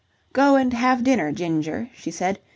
[0.33, 2.39] "Go and have dinner, Ginger," she said.